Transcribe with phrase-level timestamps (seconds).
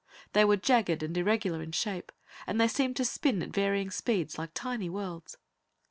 [0.33, 2.11] They were jagged and irregular in shape,
[2.47, 5.37] and they seemed to spin at varying speeds, like tiny worlds.